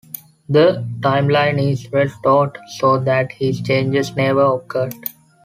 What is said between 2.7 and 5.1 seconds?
so that his changes never occurred.